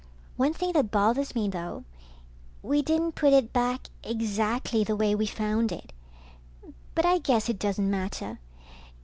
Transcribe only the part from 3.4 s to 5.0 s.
back exactly the